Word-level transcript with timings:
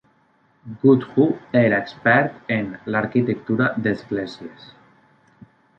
Goodhue 0.83 1.37
era 1.61 1.77
expert 1.85 2.49
en 2.57 2.73
l'arquitectura 2.95 3.69
d'esglésies. 3.87 4.71